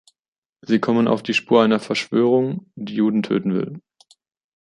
Sie 0.61 0.79
kommen 0.79 1.07
auf 1.07 1.21
die 1.21 1.35
Spur 1.35 1.61
einer 1.61 1.79
Verschwörung, 1.79 2.71
die 2.73 2.95
Juden 2.95 3.21
töten 3.21 3.53
will. 3.53 3.79